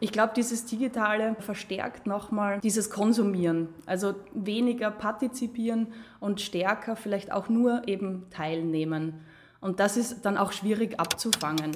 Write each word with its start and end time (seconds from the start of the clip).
Ich 0.00 0.12
glaube, 0.12 0.32
dieses 0.36 0.64
Digitale 0.64 1.34
verstärkt 1.40 2.06
nochmal 2.06 2.60
dieses 2.60 2.88
Konsumieren. 2.88 3.68
Also 3.84 4.14
weniger 4.32 4.92
partizipieren 4.92 5.92
und 6.20 6.40
stärker 6.40 6.94
vielleicht 6.94 7.32
auch 7.32 7.48
nur 7.48 7.88
eben 7.88 8.26
teilnehmen. 8.30 9.14
Und 9.60 9.80
das 9.80 9.96
ist 9.96 10.24
dann 10.24 10.38
auch 10.38 10.52
schwierig 10.52 11.00
abzufangen. 11.00 11.72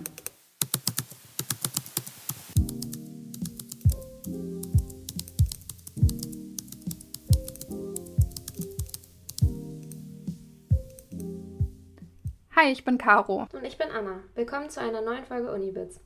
Hi, 12.54 12.70
ich 12.70 12.84
bin 12.84 12.98
Caro. 12.98 13.48
Und 13.52 13.64
ich 13.64 13.78
bin 13.78 13.88
Anna. 13.90 14.20
Willkommen 14.36 14.70
zu 14.70 14.80
einer 14.80 15.00
neuen 15.00 15.24
Folge 15.24 15.52
Unibits. 15.52 16.00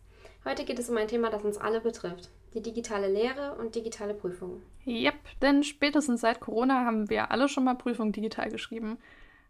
Heute 0.47 0.65
geht 0.65 0.79
es 0.79 0.89
um 0.89 0.97
ein 0.97 1.09
Thema, 1.09 1.29
das 1.29 1.43
uns 1.43 1.59
alle 1.59 1.81
betrifft. 1.81 2.31
Die 2.55 2.63
digitale 2.63 3.09
Lehre 3.09 3.57
und 3.57 3.75
digitale 3.75 4.15
Prüfungen. 4.15 4.63
Yep, 4.87 5.15
denn 5.43 5.65
spätestens 5.65 6.21
seit 6.21 6.39
Corona 6.39 6.85
haben 6.85 7.11
wir 7.11 7.33
alle 7.33 7.49
schon 7.49 7.65
mal 7.65 7.75
Prüfungen 7.75 8.13
digital 8.13 8.49
geschrieben. 8.49 8.99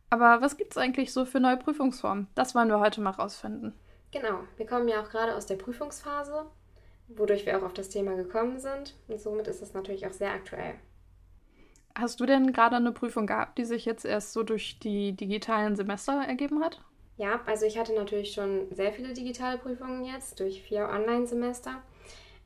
Aber 0.09 0.41
was 0.41 0.57
gibt 0.57 0.71
es 0.71 0.79
eigentlich 0.79 1.13
so 1.13 1.27
für 1.27 1.39
neue 1.39 1.59
Prüfungsformen? 1.59 2.29
Das 2.35 2.55
wollen 2.55 2.71
wir 2.71 2.81
heute 2.81 3.03
mal 3.03 3.11
rausfinden. 3.11 3.75
Genau, 4.11 4.41
wir 4.57 4.67
kommen 4.67 4.89
ja 4.89 5.03
auch 5.03 5.11
gerade 5.11 5.35
aus 5.35 5.45
der 5.45 5.57
Prüfungsphase, 5.57 6.47
wodurch 7.09 7.45
wir 7.45 7.59
auch 7.59 7.65
auf 7.65 7.75
das 7.75 7.91
Thema 7.91 8.15
gekommen 8.15 8.59
sind. 8.59 8.97
Und 9.07 9.21
somit 9.21 9.49
ist 9.49 9.61
es 9.61 9.75
natürlich 9.75 10.07
auch 10.07 10.13
sehr 10.13 10.33
aktuell. 10.33 10.77
Hast 11.95 12.21
du 12.21 12.25
denn 12.25 12.55
gerade 12.55 12.77
eine 12.77 12.93
Prüfung 12.93 13.27
gehabt, 13.27 13.59
die 13.59 13.67
sich 13.67 13.85
jetzt 13.85 14.07
erst 14.07 14.33
so 14.33 14.43
durch 14.43 14.79
die 14.79 15.13
digitalen 15.13 15.77
Semester 15.77 16.25
ergeben 16.27 16.65
hat? 16.65 16.81
Ja, 17.17 17.41
also 17.47 17.65
ich 17.65 17.79
hatte 17.79 17.95
natürlich 17.95 18.33
schon 18.33 18.67
sehr 18.75 18.93
viele 18.93 19.15
digitale 19.15 19.59
Prüfungen 19.59 20.05
jetzt 20.05 20.39
durch 20.39 20.63
vier 20.63 20.89
Online-Semester. 20.89 21.83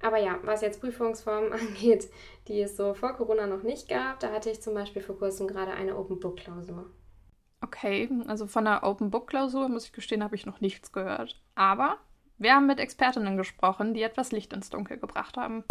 Aber 0.02 0.18
ja, 0.18 0.38
was 0.44 0.60
jetzt 0.60 0.80
Prüfungsformen 0.80 1.52
angeht, 1.52 2.08
die 2.48 2.60
es 2.60 2.76
so 2.76 2.94
vor 2.94 3.14
Corona 3.14 3.46
noch 3.46 3.62
nicht 3.62 3.88
gab, 3.88 4.20
da 4.20 4.32
hatte 4.32 4.50
ich 4.50 4.62
zum 4.62 4.74
Beispiel 4.74 5.02
vor 5.02 5.18
kurzem 5.18 5.48
gerade 5.48 5.72
eine 5.72 5.96
Open 5.96 6.20
Book 6.20 6.36
Klausur. 6.36 6.86
Okay, 7.62 8.08
also 8.26 8.46
von 8.46 8.64
der 8.64 8.84
Open 8.84 9.10
Book 9.10 9.28
Klausur, 9.28 9.68
muss 9.68 9.84
ich 9.84 9.92
gestehen, 9.92 10.24
habe 10.24 10.34
ich 10.36 10.46
noch 10.46 10.60
nichts 10.60 10.92
gehört. 10.92 11.42
Aber 11.54 11.98
wir 12.38 12.54
haben 12.54 12.66
mit 12.66 12.80
Expertinnen 12.80 13.36
gesprochen, 13.36 13.92
die 13.92 14.02
etwas 14.02 14.32
Licht 14.32 14.52
ins 14.52 14.70
Dunkel 14.70 14.96
gebracht 14.98 15.36
haben. 15.36 15.64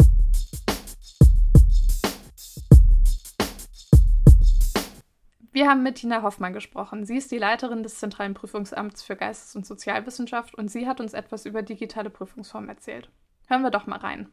Wir 5.52 5.68
haben 5.68 5.82
mit 5.82 5.96
Tina 5.96 6.22
Hoffmann 6.22 6.52
gesprochen. 6.52 7.04
Sie 7.04 7.16
ist 7.16 7.32
die 7.32 7.38
Leiterin 7.38 7.82
des 7.82 7.98
Zentralen 7.98 8.34
Prüfungsamts 8.34 9.02
für 9.02 9.16
Geistes- 9.16 9.56
und 9.56 9.66
Sozialwissenschaft 9.66 10.54
und 10.54 10.70
sie 10.70 10.86
hat 10.86 11.00
uns 11.00 11.12
etwas 11.12 11.44
über 11.44 11.62
digitale 11.62 12.08
Prüfungsformen 12.08 12.70
erzählt. 12.70 13.10
Hören 13.48 13.62
wir 13.62 13.72
doch 13.72 13.88
mal 13.88 13.98
rein. 13.98 14.28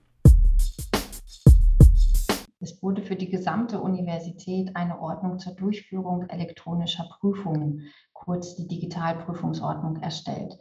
Es 2.60 2.84
wurde 2.84 3.02
für 3.02 3.16
die 3.16 3.32
gesamte 3.32 3.82
Universität 3.82 4.76
eine 4.76 5.00
Ordnung 5.00 5.40
zur 5.40 5.54
Durchführung 5.54 6.30
elektronischer 6.30 7.10
Prüfungen, 7.20 7.88
kurz 8.14 8.56
die 8.56 8.68
Digitalprüfungsordnung, 8.68 9.96
erstellt. 10.04 10.56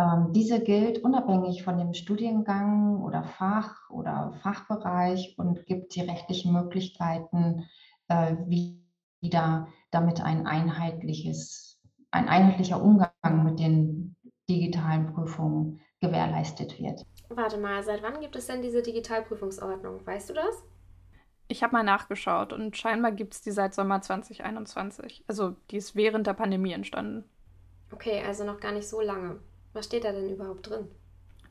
Ähm, 0.00 0.32
diese 0.32 0.60
gilt 0.64 0.98
unabhängig 1.04 1.62
von 1.62 1.78
dem 1.78 1.94
Studiengang 1.94 3.00
oder 3.02 3.22
Fach 3.22 3.88
oder 3.88 4.32
Fachbereich 4.42 5.36
und 5.38 5.64
gibt 5.66 5.94
die 5.94 6.00
rechtlichen 6.00 6.52
Möglichkeiten, 6.52 7.68
äh, 8.08 8.34
wie 8.48 8.81
da 9.30 9.68
damit 9.90 10.20
ein 10.20 10.46
einheitliches, 10.46 11.78
ein 12.10 12.28
einheitlicher 12.28 12.82
Umgang 12.82 13.44
mit 13.44 13.58
den 13.58 14.16
digitalen 14.48 15.12
Prüfungen 15.12 15.80
gewährleistet 16.00 16.78
wird. 16.78 17.06
Warte 17.28 17.58
mal, 17.58 17.82
seit 17.82 18.02
wann 18.02 18.20
gibt 18.20 18.36
es 18.36 18.46
denn 18.46 18.62
diese 18.62 18.82
Digitalprüfungsordnung? 18.82 20.04
Weißt 20.06 20.30
du 20.30 20.34
das? 20.34 20.62
Ich 21.48 21.62
habe 21.62 21.72
mal 21.72 21.82
nachgeschaut 21.82 22.52
und 22.52 22.76
scheinbar 22.76 23.12
gibt 23.12 23.34
es 23.34 23.42
die 23.42 23.50
seit 23.50 23.74
Sommer 23.74 24.00
2021. 24.00 25.24
Also 25.28 25.56
die 25.70 25.76
ist 25.76 25.94
während 25.94 26.26
der 26.26 26.34
Pandemie 26.34 26.72
entstanden. 26.72 27.24
Okay, 27.92 28.22
also 28.26 28.44
noch 28.44 28.58
gar 28.58 28.72
nicht 28.72 28.88
so 28.88 29.00
lange. 29.00 29.38
Was 29.72 29.86
steht 29.86 30.04
da 30.04 30.12
denn 30.12 30.30
überhaupt 30.30 30.68
drin? 30.68 30.88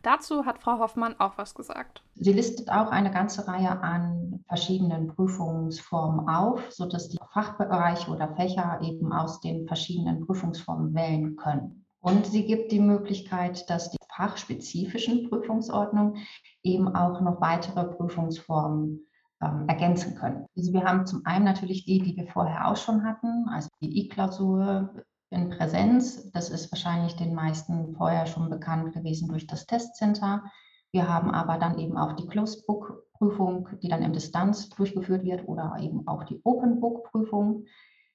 Dazu 0.02 0.46
hat 0.46 0.60
Frau 0.60 0.80
Hoffmann 0.80 1.20
auch 1.20 1.38
was 1.38 1.54
gesagt. 1.54 2.04
Sie 2.16 2.34
listet 2.34 2.70
auch 2.72 2.90
eine 2.90 3.12
ganze 3.12 3.48
Reihe 3.48 3.82
an 3.82 4.44
verschiedenen 4.48 5.08
Prüfungsformen 5.08 6.28
auf, 6.28 6.72
sodass 6.72 7.10
die 7.10 7.20
Fachbereiche 7.32 8.10
oder 8.10 8.36
Fächer 8.36 8.80
eben 8.82 9.14
aus 9.14 9.42
den 9.42 9.68
verschiedenen 9.68 10.26
Prüfungsformen 10.26 10.94
wählen 10.96 11.36
können. 11.36 11.86
Und 12.00 12.26
sie 12.26 12.46
gibt 12.46 12.72
die 12.72 12.80
Möglichkeit, 12.80 13.70
dass 13.70 13.92
die 13.92 13.98
fachspezifischen 14.16 15.30
Prüfungsordnungen 15.30 16.18
eben 16.64 16.96
auch 16.96 17.22
noch 17.22 17.40
weitere 17.40 17.86
Prüfungsformen 17.86 19.08
ähm, 19.42 19.66
ergänzen 19.68 20.16
können. 20.16 20.46
Also 20.58 20.74
wir 20.74 20.84
haben 20.84 21.06
zum 21.06 21.26
einen 21.26 21.46
natürlich 21.46 21.86
die, 21.86 22.00
die 22.00 22.16
wir 22.16 22.28
vorher 22.28 22.68
auch 22.68 22.78
schon 22.78 23.04
hatten, 23.04 23.48
also 23.50 23.70
die 23.82 24.06
I-Klausur, 24.06 24.94
in 25.32 25.50
Präsenz. 25.50 26.32
Das 26.32 26.50
ist 26.50 26.72
wahrscheinlich 26.72 27.16
den 27.16 27.34
meisten 27.34 27.96
vorher 27.96 28.28
schon 28.28 28.50
bekannt 28.50 28.94
gewesen 28.94 29.28
durch 29.28 29.48
das 29.48 29.66
Testcenter. 29.66 30.44
Wir 30.92 31.08
haben 31.08 31.32
aber 31.32 31.58
dann 31.58 31.80
eben 31.80 31.98
auch 31.98 32.14
die 32.14 32.28
Closed 32.28 32.68
Book 32.68 33.08
Prüfung, 33.14 33.70
die 33.82 33.88
dann 33.88 34.04
im 34.04 34.14
Distanz 34.14 34.70
durchgeführt 34.70 35.24
wird 35.24 35.48
oder 35.48 35.78
eben 35.80 36.08
auch 36.08 36.24
die 36.26 36.42
Open 36.44 36.82
Book 36.82 37.06
Prüfung. 37.06 37.66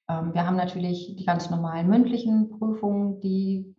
Ähm, 0.08 0.34
wir 0.34 0.46
haben 0.46 0.56
natürlich 0.56 1.16
die 1.16 1.24
ganz 1.24 1.48
normalen 1.48 1.88
mündlichen 1.88 2.50
Prüfungen, 2.50 3.20
die 3.20 3.74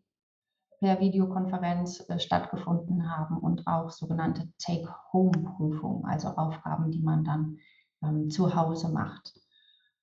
per 0.79 0.99
Videokonferenz 0.99 2.09
äh, 2.09 2.19
stattgefunden 2.19 3.09
haben 3.09 3.37
und 3.37 3.67
auch 3.67 3.91
sogenannte 3.91 4.49
Take-Home-Prüfungen, 4.59 6.05
also 6.05 6.29
Aufgaben, 6.29 6.91
die 6.91 7.01
man 7.01 7.23
dann 7.23 7.57
ähm, 8.03 8.29
zu 8.29 8.55
Hause 8.55 8.89
macht. 8.89 9.33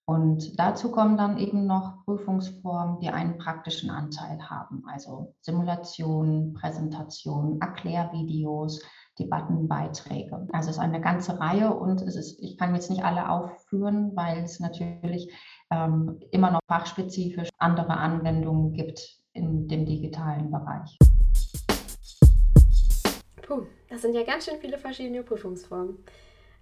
Und 0.06 0.59
dazu 0.59 0.91
kommen 0.91 1.16
dann 1.16 1.38
eben 1.38 1.66
noch 1.66 2.04
Prüfungsformen, 2.04 3.00
die 3.00 3.09
einen 3.09 3.38
praktischen 3.38 3.88
Anteil 3.88 4.38
haben, 4.50 4.84
also 4.87 5.34
Simulationen, 5.41 6.53
Präsentationen, 6.53 7.59
Erklärvideos, 7.62 8.82
Debattenbeiträge. 9.19 10.47
Also 10.53 10.69
es 10.69 10.76
ist 10.76 10.82
eine 10.82 11.00
ganze 11.00 11.41
Reihe 11.41 11.72
und 11.72 12.03
es 12.03 12.16
ist, 12.16 12.38
ich 12.42 12.59
kann 12.59 12.75
jetzt 12.75 12.91
nicht 12.91 13.03
alle 13.03 13.31
aufführen, 13.31 14.12
weil 14.15 14.42
es 14.42 14.60
natürlich 14.60 15.32
ähm, 15.70 16.21
immer 16.32 16.50
noch 16.50 16.60
fachspezifisch 16.69 17.48
andere 17.59 17.97
Anwendungen 17.97 18.75
gibt 18.75 19.00
in 19.32 19.69
dem 19.69 19.86
digitalen 19.86 20.50
Bereich. 20.50 20.98
Puh, 23.41 23.62
das 23.88 24.03
sind 24.03 24.15
ja 24.15 24.25
ganz 24.25 24.44
schön 24.44 24.59
viele 24.60 24.76
verschiedene 24.76 25.22
Prüfungsformen. 25.22 25.97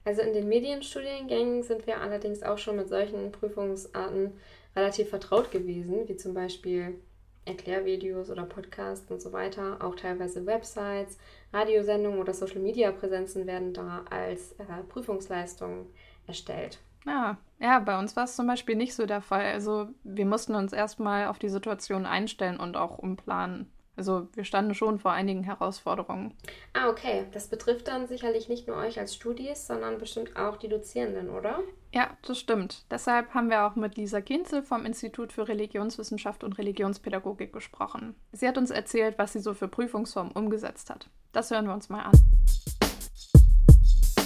Also 0.05 0.23
in 0.23 0.33
den 0.33 0.49
Medienstudiengängen 0.49 1.63
sind 1.63 1.87
wir 1.87 2.01
allerdings 2.01 2.43
auch 2.43 2.59
schon 2.59 2.77
mit 2.77 2.89
solchen 2.89 3.31
Prüfungsarten 3.31 4.33
relativ 4.75 5.11
vertraut 5.11 5.51
gewesen, 5.51 6.09
wie 6.09 6.17
zum 6.17 6.35
Beispiel 6.35 6.99
Erklärvideos 7.45 8.31
oder 8.31 8.45
Podcasts 8.45 9.11
und 9.11 9.21
so 9.21 9.33
weiter. 9.33 9.79
Auch 9.81 9.95
teilweise 9.97 10.47
Websites, 10.47 11.19
Radiosendungen 11.53 12.21
oder 12.21 12.35
Social-Media-Präsenzen 12.35 13.47
werden 13.47 13.73
da 13.73 14.05
als 14.11 14.53
äh, 14.53 14.83
Prüfungsleistung 14.89 15.87
erstellt. 16.27 16.79
Ja, 17.05 17.37
ja, 17.59 17.81
bei 17.81 17.99
uns 17.99 18.15
war 18.15 18.25
es 18.25 18.37
zum 18.37 18.47
Beispiel 18.47 18.77
nicht 18.77 18.95
so 18.95 19.07
der 19.07 19.21
Fall. 19.21 19.47
Also 19.47 19.89
wir 20.05 20.27
mussten 20.27 20.55
uns 20.55 20.73
erstmal 20.73 21.27
auf 21.27 21.39
die 21.39 21.49
Situation 21.49 22.07
einstellen 22.07 22.61
und 22.61 22.77
auch 22.77 22.99
umplanen. 22.99 23.71
Also 23.97 24.28
wir 24.34 24.44
standen 24.44 24.75
schon 24.75 24.98
vor 24.98 25.12
einigen 25.12 25.42
Herausforderungen. 25.42 26.34
Ah, 26.72 26.88
okay. 26.88 27.26
Das 27.32 27.48
betrifft 27.48 27.88
dann 27.88 28.06
sicherlich 28.06 28.48
nicht 28.48 28.66
nur 28.66 28.76
euch 28.76 28.98
als 28.98 29.14
Studis, 29.14 29.66
sondern 29.66 29.98
bestimmt 29.98 30.36
auch 30.36 30.56
die 30.56 30.69
Dozierenden, 30.69 31.28
oder? 31.28 31.60
Ja, 31.92 32.16
das 32.26 32.38
stimmt. 32.38 32.86
Deshalb 32.91 33.34
haben 33.34 33.50
wir 33.50 33.66
auch 33.66 33.76
mit 33.76 33.97
Lisa 33.97 34.22
Kinzel 34.22 34.62
vom 34.62 34.86
Institut 34.86 35.32
für 35.32 35.47
Religionswissenschaft 35.47 36.42
und 36.42 36.56
Religionspädagogik 36.56 37.53
gesprochen. 37.53 38.14
Sie 38.32 38.48
hat 38.48 38.56
uns 38.56 38.70
erzählt, 38.70 39.19
was 39.19 39.34
sie 39.34 39.41
so 39.41 39.53
für 39.53 39.69
Prüfungsformen 39.69 40.32
umgesetzt 40.32 40.88
hat. 40.88 41.10
Das 41.32 41.50
hören 41.50 41.66
wir 41.66 41.74
uns 41.74 41.91
mal 41.91 42.04
an. 42.04 42.12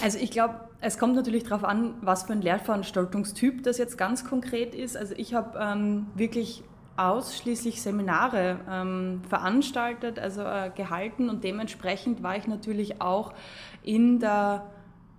Also 0.02 0.18
ich 0.18 0.30
glaube, 0.30 0.60
es 0.80 0.98
kommt 0.98 1.16
natürlich 1.16 1.42
darauf 1.42 1.64
an, 1.64 1.96
was 2.02 2.24
für 2.24 2.34
ein 2.34 2.42
Lehrveranstaltungstyp 2.42 3.64
das 3.64 3.78
jetzt 3.78 3.98
ganz 3.98 4.24
konkret 4.24 4.74
ist. 4.74 4.96
Also 4.96 5.14
ich 5.16 5.34
habe 5.34 5.58
ähm, 5.58 6.06
wirklich 6.14 6.62
ausschließlich 6.96 7.82
Seminare 7.82 8.60
ähm, 8.70 9.22
veranstaltet, 9.28 10.18
also 10.18 10.42
äh, 10.42 10.70
gehalten. 10.74 11.28
Und 11.28 11.44
dementsprechend 11.44 12.22
war 12.22 12.36
ich 12.36 12.46
natürlich 12.46 13.00
auch 13.00 13.34
in 13.82 14.18
der 14.18 14.66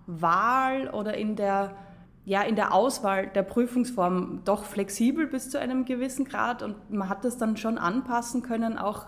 Wahl 0.07 0.89
oder 0.89 1.15
in 1.15 1.35
der, 1.35 1.75
ja, 2.25 2.41
in 2.41 2.55
der 2.55 2.73
Auswahl 2.73 3.27
der 3.27 3.43
Prüfungsform 3.43 4.41
doch 4.45 4.63
flexibel 4.63 5.27
bis 5.27 5.49
zu 5.49 5.59
einem 5.59 5.85
gewissen 5.85 6.25
Grad. 6.25 6.63
Und 6.63 6.91
man 6.91 7.09
hat 7.09 7.25
das 7.25 7.37
dann 7.37 7.57
schon 7.57 7.77
anpassen 7.77 8.41
können, 8.41 8.77
auch 8.77 9.07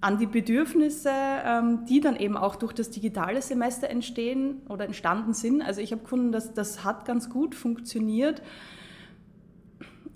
an 0.00 0.18
die 0.18 0.26
Bedürfnisse, 0.26 1.10
ähm, 1.10 1.84
die 1.86 2.00
dann 2.00 2.14
eben 2.14 2.36
auch 2.36 2.54
durch 2.54 2.72
das 2.72 2.90
digitale 2.90 3.42
Semester 3.42 3.90
entstehen 3.90 4.62
oder 4.68 4.84
entstanden 4.84 5.34
sind. 5.34 5.60
Also 5.60 5.80
ich 5.80 5.90
habe 5.90 6.02
gefunden, 6.02 6.30
dass 6.30 6.54
das 6.54 6.84
hat 6.84 7.04
ganz 7.04 7.28
gut 7.28 7.56
funktioniert 7.56 8.42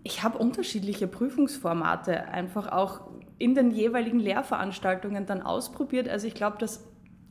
ich 0.05 0.23
habe 0.23 0.39
unterschiedliche 0.39 1.07
Prüfungsformate 1.07 2.29
einfach 2.29 2.71
auch 2.71 3.03
in 3.39 3.55
den 3.55 3.71
jeweiligen 3.71 4.19
Lehrveranstaltungen 4.19 5.27
dann 5.27 5.43
ausprobiert. 5.43 6.09
Also 6.09 6.27
ich 6.27 6.35
glaube, 6.35 6.59
dass 6.59 6.85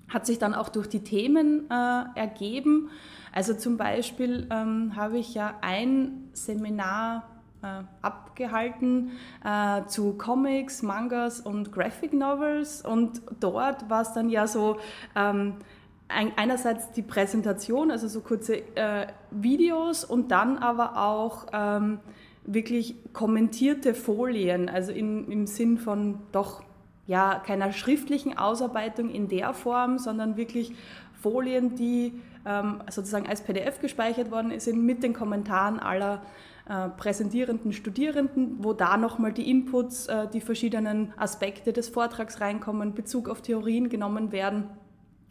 hat 0.09 0.25
sich 0.25 0.39
dann 0.39 0.53
auch 0.53 0.69
durch 0.69 0.88
die 0.89 1.03
Themen 1.03 1.69
äh, 1.71 2.19
ergeben. 2.19 2.89
Also 3.31 3.53
zum 3.53 3.77
Beispiel 3.77 4.47
ähm, 4.51 4.94
habe 4.95 5.18
ich 5.18 5.33
ja 5.33 5.56
ein 5.62 6.29
Seminar 6.33 7.29
äh, 7.63 7.83
abgehalten 8.01 9.12
äh, 9.45 9.85
zu 9.85 10.17
Comics, 10.17 10.81
Mangas 10.81 11.39
und 11.39 11.71
Graphic 11.71 12.12
Novels 12.12 12.81
und 12.81 13.21
dort 13.39 13.89
war 13.89 14.01
es 14.01 14.12
dann 14.12 14.29
ja 14.29 14.47
so, 14.47 14.79
ähm, 15.15 15.56
ein, 16.09 16.33
einerseits 16.35 16.91
die 16.91 17.03
Präsentation, 17.03 17.89
also 17.89 18.09
so 18.09 18.19
kurze 18.19 18.57
äh, 18.75 19.07
Videos 19.31 20.03
und 20.03 20.31
dann 20.31 20.57
aber 20.57 20.97
auch 20.97 21.47
ähm, 21.53 22.00
wirklich 22.43 22.95
kommentierte 23.13 23.93
Folien, 23.93 24.69
also 24.69 24.91
in, 24.91 25.29
im 25.29 25.47
Sinn 25.47 25.77
von 25.77 26.19
doch 26.31 26.63
ja 27.07 27.41
keiner 27.45 27.73
schriftlichen 27.73 28.38
Ausarbeitung 28.38 29.09
in 29.09 29.27
der 29.27 29.53
Form, 29.53 29.97
sondern 29.97 30.38
wirklich 30.38 30.73
Folien, 31.21 31.75
die 31.75 32.13
ähm, 32.45 32.81
sozusagen 32.89 33.27
als 33.27 33.41
PDF 33.41 33.79
gespeichert 33.79 34.31
worden 34.31 34.59
sind 34.59 34.83
mit 34.83 35.03
den 35.03 35.13
Kommentaren 35.13 35.79
aller 35.79 36.21
äh, 36.67 36.89
präsentierenden 36.89 37.73
Studierenden, 37.73 38.63
wo 38.63 38.73
da 38.73 38.97
nochmal 38.97 39.33
die 39.33 39.49
Inputs, 39.49 40.07
äh, 40.07 40.27
die 40.31 40.41
verschiedenen 40.41 41.13
Aspekte 41.17 41.73
des 41.73 41.89
Vortrags 41.89 42.41
reinkommen, 42.41 42.93
Bezug 42.93 43.29
auf 43.29 43.41
Theorien 43.41 43.89
genommen 43.89 44.31
werden. 44.31 44.65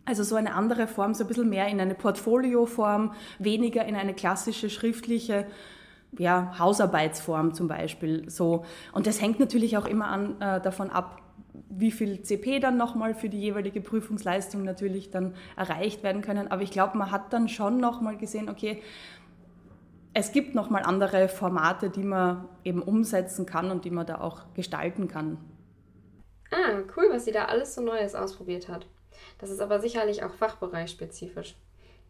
Also 0.04 0.22
so 0.22 0.34
eine 0.34 0.54
andere 0.54 0.86
Form, 0.86 1.14
so 1.14 1.24
ein 1.24 1.28
bisschen 1.28 1.48
mehr 1.48 1.68
in 1.68 1.80
eine 1.80 1.94
Portfolioform, 1.94 3.12
weniger 3.38 3.84
in 3.84 3.96
eine 3.96 4.14
klassische 4.14 4.70
schriftliche 4.70 5.46
ja, 6.18 6.58
Hausarbeitsform 6.58 7.54
zum 7.54 7.68
Beispiel. 7.68 8.28
So. 8.28 8.64
Und 8.92 9.06
das 9.06 9.20
hängt 9.20 9.40
natürlich 9.40 9.76
auch 9.76 9.86
immer 9.86 10.06
an, 10.06 10.40
äh, 10.40 10.60
davon 10.60 10.90
ab, 10.90 11.22
wie 11.68 11.90
viel 11.90 12.22
CP 12.22 12.60
dann 12.60 12.76
nochmal 12.76 13.14
für 13.14 13.28
die 13.28 13.40
jeweilige 13.40 13.80
Prüfungsleistung 13.80 14.64
natürlich 14.64 15.10
dann 15.10 15.34
erreicht 15.56 16.02
werden 16.02 16.22
können. 16.22 16.50
Aber 16.50 16.62
ich 16.62 16.70
glaube, 16.70 16.96
man 16.98 17.10
hat 17.10 17.32
dann 17.32 17.48
schon 17.48 17.78
nochmal 17.78 18.16
gesehen, 18.16 18.48
okay, 18.48 18.82
es 20.12 20.32
gibt 20.32 20.54
nochmal 20.54 20.82
andere 20.82 21.28
Formate, 21.28 21.90
die 21.90 22.02
man 22.02 22.48
eben 22.64 22.82
umsetzen 22.82 23.46
kann 23.46 23.70
und 23.70 23.84
die 23.84 23.90
man 23.90 24.06
da 24.06 24.20
auch 24.20 24.52
gestalten 24.54 25.06
kann. 25.06 25.38
Ah, 26.50 26.80
cool, 26.96 27.06
was 27.10 27.24
sie 27.24 27.32
da 27.32 27.44
alles 27.44 27.74
so 27.74 27.80
Neues 27.80 28.16
ausprobiert 28.16 28.68
hat. 28.68 28.86
Das 29.38 29.50
ist 29.50 29.60
aber 29.60 29.78
sicherlich 29.78 30.24
auch 30.24 30.34
fachbereichsspezifisch. 30.34 31.54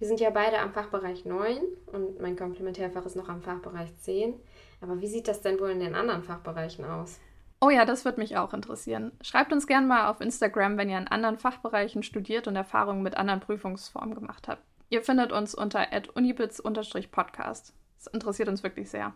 Wir 0.01 0.09
sind 0.09 0.19
ja 0.19 0.31
beide 0.31 0.59
am 0.61 0.73
Fachbereich 0.73 1.27
9 1.27 1.59
und 1.93 2.21
mein 2.23 2.35
Komplementärfach 2.35 3.05
ist 3.05 3.17
noch 3.17 3.29
am 3.29 3.43
Fachbereich 3.43 3.95
10. 3.99 4.33
Aber 4.81 4.99
wie 5.03 5.07
sieht 5.07 5.29
das 5.29 5.43
denn 5.43 5.61
wohl 5.61 5.69
in 5.69 5.81
den 5.81 5.95
anderen 5.95 6.23
Fachbereichen 6.23 6.87
aus? 6.87 7.21
Oh 7.61 7.69
ja, 7.69 7.85
das 7.85 8.07
würde 8.07 8.19
mich 8.19 8.39
auch 8.39 8.55
interessieren. 8.55 9.13
Schreibt 9.21 9.53
uns 9.53 9.67
gerne 9.67 9.87
mal 9.87 10.09
auf 10.09 10.23
Instagram, 10.23 10.79
wenn 10.79 10.89
ihr 10.89 10.97
in 10.97 11.07
anderen 11.07 11.37
Fachbereichen 11.37 12.03
studiert 12.03 12.49
und 12.49 12.57
Erfahrungen 12.57 13.03
mit 13.03 13.19
anderen 13.19 13.41
Prüfungsformen 13.41 14.15
gemacht 14.15 14.49
habt. 14.49 14.63
Ihr 14.89 15.03
findet 15.03 15.33
uns 15.33 15.55
unter 15.55 15.87
unibits-podcast. 16.15 17.75
Das 17.99 18.07
interessiert 18.07 18.49
uns 18.49 18.63
wirklich 18.63 18.89
sehr. 18.89 19.13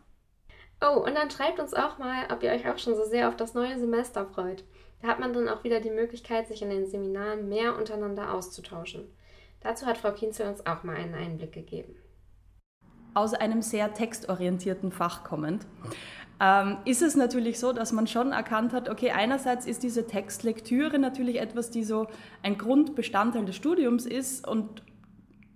Oh, 0.82 0.98
und 0.98 1.14
dann 1.14 1.30
schreibt 1.30 1.60
uns 1.60 1.72
auch 1.72 1.96
mal, 1.96 2.26
ob 2.30 2.42
ihr 2.42 2.50
euch 2.50 2.68
auch 2.68 2.76
schon 2.76 2.94
so 2.94 3.04
sehr 3.04 3.28
auf 3.28 3.36
das 3.36 3.54
neue 3.54 3.78
Semester 3.78 4.26
freut. 4.26 4.64
Da 5.00 5.08
hat 5.08 5.18
man 5.18 5.32
dann 5.32 5.48
auch 5.48 5.64
wieder 5.64 5.80
die 5.80 5.90
Möglichkeit, 5.90 6.46
sich 6.46 6.60
in 6.60 6.68
den 6.68 6.86
Seminaren 6.86 7.48
mehr 7.48 7.78
untereinander 7.78 8.34
auszutauschen. 8.34 9.08
Dazu 9.64 9.86
hat 9.86 9.96
Frau 9.96 10.12
Kienzel 10.12 10.46
uns 10.46 10.64
auch 10.66 10.84
mal 10.84 10.94
einen 10.94 11.14
Einblick 11.14 11.52
gegeben. 11.52 11.96
Aus 13.14 13.32
einem 13.32 13.62
sehr 13.62 13.94
textorientierten 13.94 14.92
Fach 14.92 15.24
kommend 15.24 15.66
ähm, 16.38 16.76
ist 16.84 17.00
es 17.00 17.16
natürlich 17.16 17.58
so, 17.58 17.72
dass 17.72 17.92
man 17.92 18.06
schon 18.06 18.32
erkannt 18.32 18.74
hat, 18.74 18.90
okay, 18.90 19.12
einerseits 19.12 19.66
ist 19.66 19.82
diese 19.82 20.06
Textlektüre 20.06 20.98
natürlich 20.98 21.40
etwas, 21.40 21.70
die 21.70 21.82
so 21.82 22.08
ein 22.42 22.58
Grundbestandteil 22.58 23.46
des 23.46 23.56
Studiums 23.56 24.04
ist 24.04 24.46
und 24.46 24.82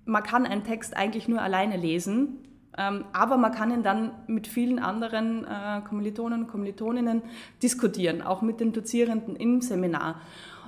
man 0.07 0.23
kann 0.23 0.47
einen 0.47 0.65
Text 0.65 0.97
eigentlich 0.97 1.29
nur 1.29 1.43
alleine 1.43 1.77
lesen, 1.77 2.39
ähm, 2.79 3.05
aber 3.13 3.37
man 3.37 3.53
kann 3.53 3.71
ihn 3.71 3.83
dann 3.83 4.13
mit 4.27 4.47
vielen 4.47 4.79
anderen 4.79 5.45
äh, 5.45 5.83
Kommilitonen 5.87 6.45
und 6.45 6.47
Kommilitoninnen 6.49 7.23
diskutieren, 7.63 8.23
auch 8.23 8.41
mit 8.41 8.61
den 8.61 8.73
Dozierenden 8.73 9.37
im 9.37 9.61
Seminar. 9.61 10.23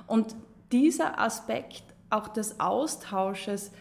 Und 0.05 0.35
dieser 0.71 1.19
Aspekt 1.19 1.90
auch 2.11 2.27
des 2.27 2.59
Austausches, 2.59 3.71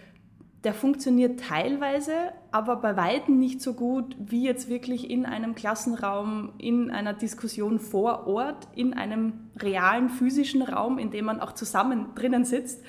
der 0.65 0.75
funktioniert 0.75 1.41
teilweise, 1.41 2.13
aber 2.51 2.77
bei 2.77 2.97
weitem 2.97 3.39
nicht 3.39 3.63
so 3.63 3.73
gut 3.73 4.15
wie 4.19 4.45
jetzt 4.45 4.69
wirklich 4.69 5.09
in 5.09 5.25
einem 5.25 5.55
Klassenraum, 5.55 6.53
in 6.59 6.91
einer 6.91 7.15
Diskussion 7.15 7.79
vor 7.79 8.27
Ort, 8.27 8.69
in 8.75 8.93
einem 8.93 9.51
realen 9.59 10.11
physischen 10.11 10.61
Raum, 10.61 10.99
in 10.99 11.11
dem 11.11 11.25
man 11.25 11.41
auch 11.41 11.53
zusammen 11.53 12.15
drinnen 12.15 12.45
sitzt. 12.45 12.85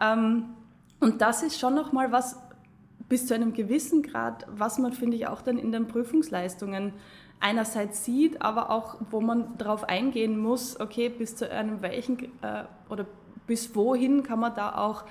Ähm, 0.00 0.54
und 1.00 1.20
das 1.20 1.42
ist 1.42 1.60
schon 1.60 1.74
nochmal 1.74 2.12
was 2.12 2.38
bis 3.10 3.26
zu 3.26 3.34
einem 3.34 3.52
gewissen 3.52 4.02
Grad, 4.02 4.46
was 4.48 4.78
man, 4.78 4.94
finde 4.94 5.18
ich, 5.18 5.26
auch 5.26 5.42
dann 5.42 5.58
in 5.58 5.70
den 5.70 5.88
Prüfungsleistungen 5.88 6.94
einerseits 7.40 8.04
sieht, 8.04 8.40
aber 8.40 8.70
auch, 8.70 8.96
wo 9.10 9.20
man 9.20 9.58
darauf 9.58 9.84
eingehen 9.84 10.38
muss, 10.38 10.80
okay, 10.80 11.10
bis 11.10 11.36
zu 11.36 11.50
einem 11.50 11.82
welchen 11.82 12.18
äh, 12.40 12.64
oder 12.88 13.04
bis 13.46 13.74
wohin 13.74 14.22
kann 14.22 14.40
man 14.40 14.54
da 14.54 14.76
auch 14.76 15.04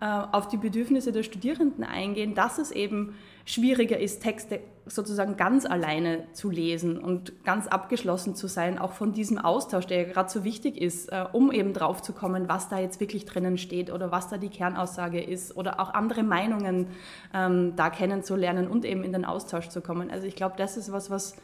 äh, 0.00 0.06
auf 0.06 0.48
die 0.48 0.56
Bedürfnisse 0.56 1.12
der 1.12 1.22
Studierenden 1.22 1.84
eingehen, 1.84 2.34
dass 2.34 2.58
es 2.58 2.70
eben 2.70 3.14
schwieriger 3.44 3.98
ist, 3.98 4.22
Texte 4.22 4.60
sozusagen 4.86 5.36
ganz 5.36 5.66
alleine 5.66 6.24
zu 6.32 6.50
lesen 6.50 6.98
und 6.98 7.44
ganz 7.44 7.66
abgeschlossen 7.66 8.34
zu 8.34 8.46
sein, 8.46 8.78
auch 8.78 8.92
von 8.92 9.12
diesem 9.12 9.38
Austausch, 9.38 9.86
der 9.86 10.02
ja 10.02 10.12
gerade 10.12 10.30
so 10.30 10.42
wichtig 10.42 10.80
ist, 10.80 11.08
äh, 11.08 11.26
um 11.32 11.52
eben 11.52 11.74
drauf 11.74 12.00
zu 12.00 12.14
kommen, 12.14 12.48
was 12.48 12.68
da 12.70 12.78
jetzt 12.78 12.98
wirklich 12.98 13.26
drinnen 13.26 13.58
steht 13.58 13.92
oder 13.92 14.10
was 14.10 14.28
da 14.28 14.38
die 14.38 14.48
Kernaussage 14.48 15.20
ist 15.20 15.54
oder 15.56 15.80
auch 15.80 15.92
andere 15.92 16.22
Meinungen 16.22 16.86
ähm, 17.34 17.74
da 17.76 17.90
kennenzulernen 17.90 18.68
und 18.68 18.86
eben 18.86 19.04
in 19.04 19.12
den 19.12 19.26
Austausch 19.26 19.68
zu 19.68 19.82
kommen. 19.82 20.10
Also 20.10 20.26
ich 20.26 20.34
glaube, 20.34 20.54
das 20.56 20.76
ist 20.76 20.92
was, 20.92 21.10
was 21.10 21.36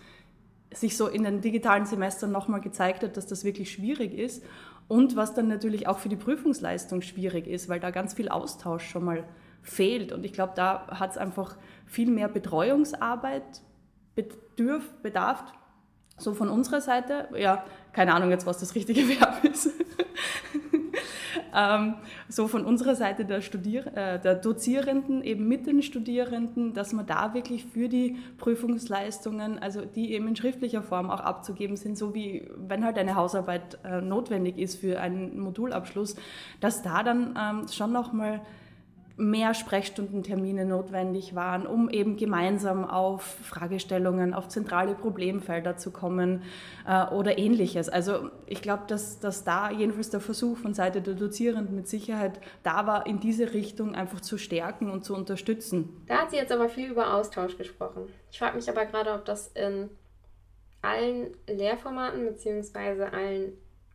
sich 0.73 0.97
so 0.97 1.09
in 1.09 1.25
den 1.25 1.41
digitalen 1.41 1.87
Semestern 1.87 2.33
nochmal 2.33 2.61
gezeigt 2.61 3.03
hat, 3.03 3.17
dass 3.17 3.27
das 3.27 3.45
wirklich 3.45 3.71
schwierig 3.71 4.15
ist 4.15 4.43
und 4.89 5.17
was 5.17 5.35
dann 5.35 5.49
natürlich 5.49 5.89
auch 5.89 5.99
für 5.99 6.09
die 6.09 6.17
Prüfungsleistung 6.17 7.03
schwierig 7.03 7.47
ist, 7.47 7.69
weil 7.69 7.81
da 7.81 7.91
ganz 7.91 8.15
viel 8.15 8.29
Austausch 8.29 8.89
schon 8.89 9.05
mal 9.05 9.25
fehlt. 9.63 10.13
Und 10.13 10.25
ich 10.25 10.33
glaube, 10.33 10.53
da 10.55 10.87
hat 10.89 11.11
es 11.11 11.19
einfach 11.19 11.57
viel 11.87 12.11
mehr 12.11 12.29
Betreuungsarbeit 12.29 13.63
bedürf, 14.15 14.93
bedarf. 15.03 15.45
So 16.19 16.35
von 16.35 16.49
unserer 16.49 16.81
Seite, 16.81 17.29
ja, 17.37 17.65
keine 17.93 18.15
Ahnung 18.15 18.31
jetzt, 18.31 18.47
was 18.47 18.59
das 18.59 18.75
richtige 18.75 19.09
Verb 19.21 19.45
ist. 19.45 19.71
Ähm, 21.57 21.95
so 22.29 22.49
von 22.49 22.65
unserer 22.67 22.95
Seite 22.95 23.25
der, 23.25 23.41
Studier 23.41 23.87
äh, 23.97 24.21
der 24.21 24.35
Dozierenden, 24.35 25.23
eben 25.23 25.49
mit 25.49 25.67
den 25.67 25.83
Studierenden, 25.83 26.75
dass 26.75 26.93
man 26.93 27.07
da 27.07 27.33
wirklich 27.33 27.65
für 27.65 27.89
die 27.89 28.19
Prüfungsleistungen, 28.37 29.59
also 29.59 29.81
die 29.85 30.13
eben 30.13 30.29
in 30.29 30.37
schriftlicher 30.37 30.83
Form 30.83 31.11
auch 31.11 31.21
abzugeben 31.21 31.77
sind, 31.77 31.97
so 31.97 32.15
wie 32.15 32.47
wenn 32.57 32.85
halt 32.85 32.99
eine 32.99 33.15
Hausarbeit 33.15 33.79
äh, 33.85 34.03
notwendig 34.03 34.59
ist 34.59 34.81
für 34.81 35.01
einen 35.01 35.41
Modulabschluss, 35.41 36.17
dass 36.61 36.83
da 36.83 37.03
dann 37.03 37.35
ähm, 37.41 37.69
schon 37.69 37.93
nochmal 37.93 38.43
mehr 39.19 39.55
Sprechstundentermine 39.55 40.67
notwendig 40.67 41.35
waren, 41.35 41.67
um 41.67 41.89
eben 41.89 42.17
gemeinsam 42.17 42.85
auf 42.85 43.23
Fragestellungen, 43.23 44.35
auf 44.35 44.49
zentrale 44.49 44.95
Problemfelder 44.95 45.79
zu 45.79 45.91
kommen 45.91 46.43
äh, 46.87 47.07
oder 47.07 47.39
ähnliches. 47.39 47.89
Also 47.89 48.31
ich 48.47 48.61
glaube, 48.61 48.85
dass, 48.89 49.19
dass 49.19 49.43
da 49.43 49.71
jedenfalls 49.71 50.11
der 50.11 50.21
Versuch 50.21 50.59
von 50.59 50.75
Seite 50.75 51.01
der 51.01 51.15
Dozierenden 51.15 51.75
mit 51.75 51.89
Sicherheit 51.89 52.41
da 52.63 52.87
war, 52.87 53.07
in 53.07 53.19
diese 53.19 53.55
Richtung 53.55 53.95
einfach 53.95 54.21
zu 54.21 54.37
stärken 54.37 54.91
und 54.91 55.05
zu 55.05 55.15
unterstützen. 55.15 56.05
Da 56.07 56.19
hat 56.19 56.31
sie 56.31 56.37
jetzt 56.37 56.53
aber 56.53 56.69
viel 56.69 56.91
über 56.91 57.15
Austausch 57.15 57.57
gesprochen. 57.57 58.09
Ich 58.31 58.39
frage 58.39 58.57
mich 58.57 58.69
aber 58.69 58.85
gerade, 58.85 59.13
ob 59.13 59.25
das 59.25 59.49
in 59.49 59.89
allen 60.83 61.35
Lehrformaten 61.49 62.27
bzw. 62.27 63.05
allen 63.05 63.53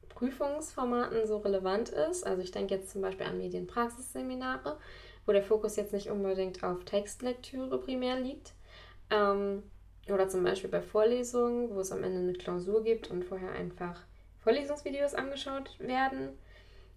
Prüfungsformaten 0.10 1.26
so 1.28 1.38
relevant 1.38 1.90
ist. 1.90 2.26
Also 2.26 2.42
ich 2.42 2.52
denke 2.52 2.76
jetzt 2.76 2.92
zum 2.92 3.02
Beispiel 3.02 3.26
an 3.26 3.38
Medienpraxisseminare 3.38 4.78
wo 5.26 5.32
der 5.32 5.44
Fokus 5.44 5.76
jetzt 5.76 5.94
nicht 5.94 6.10
unbedingt 6.10 6.64
auf 6.64 6.84
Textlektüre 6.84 7.80
primär 7.80 8.20
liegt. 8.20 8.54
Ähm, 9.10 9.64
oder 10.10 10.28
zum 10.28 10.44
Beispiel 10.44 10.70
bei 10.70 10.82
Vorlesungen, 10.82 11.70
wo 11.74 11.80
es 11.80 11.92
am 11.92 12.04
Ende 12.04 12.20
eine 12.20 12.34
Klausur 12.34 12.84
gibt 12.84 13.10
und 13.12 13.24
vorher 13.24 13.52
einfach 13.52 14.00
Vorlesungsvideos 14.40 15.14
angeschaut 15.14 15.78
werden. 15.80 16.30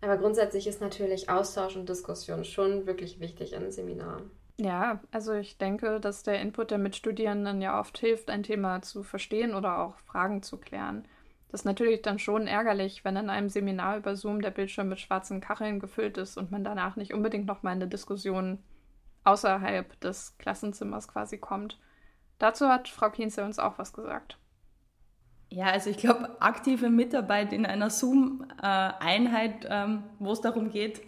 Aber 0.00 0.16
grundsätzlich 0.16 0.66
ist 0.66 0.81
natürlich 0.81 1.28
Austausch 1.28 1.76
und 1.76 1.88
Diskussion 1.88 2.45
schon 2.45 2.87
wirklich 2.87 3.21
wichtig 3.21 3.52
in 3.52 3.71
Seminaren. 3.71 4.31
Ja, 4.59 5.00
also 5.11 5.33
ich 5.33 5.59
denke, 5.59 5.99
dass 5.99 6.23
der 6.23 6.40
Input 6.40 6.71
der 6.71 6.78
Mitstudierenden 6.78 7.61
ja 7.61 7.81
oft 7.81 7.99
hilft, 7.99 8.31
ein 8.31 8.43
Thema 8.43 8.83
zu 8.83 9.02
verstehen 9.02 9.54
oder 9.54 9.78
auch 9.81 9.99
Fragen 9.99 10.43
zu 10.43 10.59
klären. 10.59 11.09
Das 11.55 11.61
ist 11.61 11.67
natürlich 11.67 12.03
dann 12.03 12.19
schon 12.19 12.49
ärgerlich, 12.49 13.05
wenn 13.05 13.15
in 13.15 13.31
einem 13.31 13.49
Seminar 13.49 13.99
über 13.99 14.17
Zoom 14.17 14.43
der 14.43 14.51
Bildschirm 14.51 14.89
mit 14.89 14.99
schwarzen 14.99 15.41
Kacheln 15.41 15.79
gefüllt 15.79 16.19
ist 16.19 16.37
und 16.37 16.51
man 16.51 16.65
danach 16.65 16.97
nicht 16.97 17.15
unbedingt 17.15 17.47
noch 17.47 17.63
mal 17.63 17.71
in 17.71 17.81
eine 17.81 17.87
Diskussion 17.87 18.59
außerhalb 19.23 20.01
des 20.01 20.37
Klassenzimmers 20.39 21.07
quasi 21.07 21.39
kommt. 21.39 21.79
Dazu 22.41 22.67
hat 22.67 22.89
Frau 22.89 23.09
Kienze 23.09 23.45
uns 23.45 23.61
auch 23.61 23.79
was 23.79 23.93
gesagt. 23.93 24.37
Ja, 25.49 25.67
also 25.67 25.91
ich 25.91 25.99
glaube, 25.99 26.43
aktive 26.43 26.91
Mitarbeit 26.91 27.53
in 27.53 27.67
einer 27.67 27.89
Zoom-Einheit, 27.89 29.65
ähm, 29.71 30.03
wo 30.19 30.33
es 30.33 30.41
darum 30.41 30.71
geht, 30.71 31.03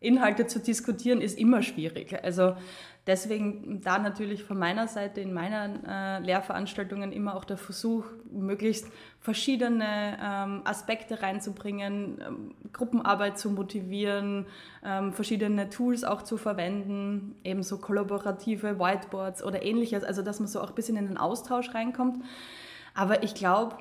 Inhalte 0.00 0.46
zu 0.46 0.58
diskutieren, 0.58 1.20
ist 1.20 1.38
immer 1.38 1.62
schwierig. 1.62 2.24
Also 2.24 2.56
deswegen 3.06 3.82
da 3.82 3.98
natürlich 3.98 4.44
von 4.44 4.58
meiner 4.58 4.88
Seite 4.88 5.20
in 5.20 5.34
meinen 5.34 5.84
äh, 5.84 6.20
Lehrveranstaltungen 6.20 7.12
immer 7.12 7.36
auch 7.36 7.44
der 7.44 7.58
Versuch, 7.58 8.06
möglichst 8.30 8.86
verschiedene 9.18 10.18
ähm, 10.22 10.62
Aspekte 10.64 11.22
reinzubringen, 11.22 12.18
ähm, 12.26 12.54
Gruppenarbeit 12.72 13.38
zu 13.38 13.50
motivieren, 13.50 14.46
ähm, 14.82 15.12
verschiedene 15.12 15.68
Tools 15.68 16.04
auch 16.04 16.22
zu 16.22 16.38
verwenden, 16.38 17.36
ebenso 17.44 17.78
kollaborative 17.78 18.78
Whiteboards 18.78 19.42
oder 19.42 19.62
ähnliches, 19.62 20.02
also 20.02 20.22
dass 20.22 20.40
man 20.40 20.48
so 20.48 20.62
auch 20.62 20.70
ein 20.70 20.74
bisschen 20.74 20.96
in 20.96 21.08
den 21.08 21.18
Austausch 21.18 21.74
reinkommt. 21.74 22.24
Aber 22.94 23.22
ich 23.22 23.34
glaube, 23.34 23.76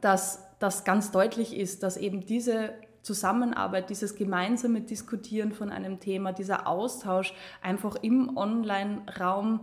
dass 0.00 0.44
das 0.58 0.84
ganz 0.84 1.10
deutlich 1.10 1.56
ist, 1.56 1.82
dass 1.82 1.96
eben 1.96 2.24
diese 2.24 2.72
Zusammenarbeit, 3.04 3.90
dieses 3.90 4.16
gemeinsame 4.16 4.80
Diskutieren 4.80 5.52
von 5.52 5.70
einem 5.70 6.00
Thema, 6.00 6.32
dieser 6.32 6.66
Austausch 6.66 7.34
einfach 7.62 7.96
im 7.96 8.36
Online-Raum 8.36 9.60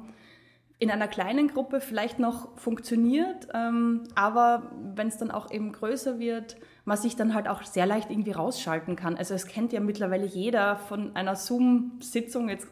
in 0.77 0.89
einer 0.89 1.07
kleinen 1.07 1.47
Gruppe 1.47 1.79
vielleicht 1.79 2.17
noch 2.17 2.57
funktioniert, 2.57 3.47
ähm, 3.53 4.03
aber 4.15 4.71
wenn 4.95 5.09
es 5.09 5.17
dann 5.17 5.29
auch 5.29 5.51
eben 5.51 5.73
größer 5.73 6.17
wird, 6.17 6.55
man 6.85 6.97
sich 6.97 7.15
dann 7.15 7.35
halt 7.35 7.47
auch 7.47 7.61
sehr 7.63 7.85
leicht 7.85 8.09
irgendwie 8.09 8.31
rausschalten 8.31 8.95
kann. 8.95 9.15
Also 9.15 9.35
es 9.35 9.45
kennt 9.45 9.73
ja 9.73 9.79
mittlerweile 9.79 10.25
jeder 10.25 10.77
von 10.77 11.15
einer 11.15 11.35
Zoom-Sitzung 11.35 12.49
jetzt 12.49 12.67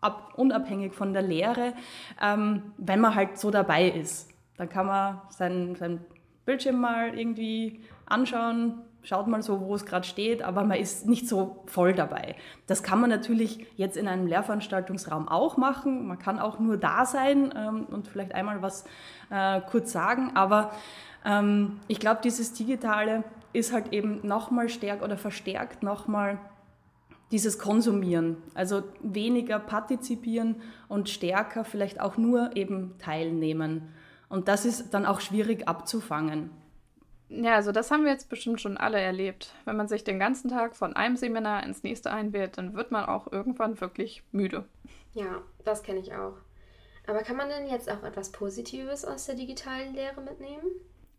ab, 0.00 0.34
unabhängig 0.36 0.94
von 0.94 1.12
der 1.12 1.22
Lehre, 1.22 1.74
ähm, 2.20 2.72
wenn 2.76 3.00
man 3.00 3.14
halt 3.16 3.38
so 3.38 3.50
dabei 3.50 3.88
ist. 3.88 4.30
Dann 4.56 4.68
kann 4.68 4.86
man 4.86 5.22
seinen, 5.30 5.74
seinen 5.74 6.04
Bildschirm 6.44 6.80
mal 6.80 7.18
irgendwie 7.18 7.80
anschauen, 8.06 8.82
schaut 9.02 9.26
mal 9.26 9.42
so, 9.42 9.60
wo 9.60 9.74
es 9.74 9.84
gerade 9.84 10.06
steht, 10.06 10.42
aber 10.42 10.64
man 10.64 10.78
ist 10.78 11.06
nicht 11.06 11.28
so 11.28 11.62
voll 11.66 11.92
dabei. 11.92 12.36
Das 12.66 12.82
kann 12.82 13.00
man 13.00 13.10
natürlich 13.10 13.66
jetzt 13.76 13.96
in 13.96 14.08
einem 14.08 14.26
Lehrveranstaltungsraum 14.26 15.28
auch 15.28 15.56
machen. 15.56 16.06
Man 16.06 16.18
kann 16.18 16.38
auch 16.38 16.58
nur 16.58 16.76
da 16.76 17.04
sein 17.04 17.52
ähm, 17.56 17.86
und 17.90 18.08
vielleicht 18.08 18.34
einmal 18.34 18.62
was 18.62 18.84
äh, 19.30 19.60
kurz 19.62 19.92
sagen, 19.92 20.32
aber 20.34 20.72
ähm, 21.24 21.80
ich 21.88 22.00
glaube, 22.00 22.20
dieses 22.22 22.52
Digitale 22.52 23.24
ist 23.52 23.72
halt 23.72 23.92
eben 23.92 24.26
nochmal 24.26 24.68
stärker 24.68 25.04
oder 25.04 25.16
verstärkt 25.16 25.82
nochmal 25.82 26.38
dieses 27.32 27.58
Konsumieren, 27.58 28.36
also 28.54 28.82
weniger 29.00 29.58
partizipieren 29.58 30.56
und 30.88 31.08
stärker 31.08 31.64
vielleicht 31.64 32.00
auch 32.00 32.18
nur 32.18 32.56
eben 32.56 32.94
teilnehmen. 32.98 33.88
Und 34.28 34.48
das 34.48 34.64
ist 34.64 34.92
dann 34.92 35.06
auch 35.06 35.20
schwierig 35.20 35.66
abzufangen. 35.66 36.50
Ja, 37.34 37.54
also 37.54 37.72
das 37.72 37.90
haben 37.90 38.04
wir 38.04 38.12
jetzt 38.12 38.28
bestimmt 38.28 38.60
schon 38.60 38.76
alle 38.76 39.00
erlebt. 39.00 39.54
Wenn 39.64 39.76
man 39.76 39.88
sich 39.88 40.04
den 40.04 40.18
ganzen 40.18 40.50
Tag 40.50 40.76
von 40.76 40.94
einem 40.94 41.16
Seminar 41.16 41.64
ins 41.64 41.82
nächste 41.82 42.10
einwählt, 42.10 42.58
dann 42.58 42.74
wird 42.74 42.90
man 42.90 43.06
auch 43.06 43.32
irgendwann 43.32 43.80
wirklich 43.80 44.22
müde. 44.32 44.66
Ja, 45.14 45.40
das 45.64 45.82
kenne 45.82 46.00
ich 46.00 46.14
auch. 46.14 46.34
Aber 47.06 47.22
kann 47.22 47.36
man 47.36 47.48
denn 47.48 47.66
jetzt 47.66 47.90
auch 47.90 48.02
etwas 48.02 48.32
Positives 48.32 49.04
aus 49.04 49.26
der 49.26 49.34
digitalen 49.34 49.94
Lehre 49.94 50.20
mitnehmen? 50.20 50.62